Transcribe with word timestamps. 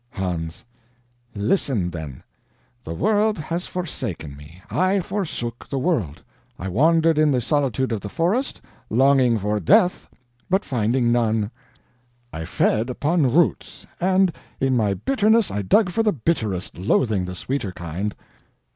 Hans: 0.09 0.65
"Listen 1.35 1.91
then. 1.91 2.23
The 2.83 2.95
world 2.95 3.37
has 3.37 3.67
forsaken 3.67 4.35
me, 4.35 4.63
I 4.71 4.99
forsook 4.99 5.69
the 5.69 5.77
world, 5.77 6.23
I 6.57 6.69
wandered 6.69 7.19
in 7.19 7.29
the 7.31 7.39
solitude 7.39 7.91
of 7.91 8.01
the 8.01 8.09
forest, 8.09 8.61
longing 8.89 9.37
for 9.37 9.59
death 9.59 10.09
but 10.49 10.65
finding 10.65 11.11
none. 11.11 11.51
I 12.33 12.45
fed 12.45 12.89
upon 12.89 13.31
roots, 13.31 13.85
and 13.99 14.33
in 14.59 14.75
my 14.75 14.95
bitterness 14.95 15.51
I 15.51 15.61
dug 15.61 15.91
for 15.91 16.01
the 16.01 16.13
bitterest, 16.13 16.79
loathing 16.79 17.25
the 17.25 17.35
sweeter 17.35 17.71
kind. 17.71 18.15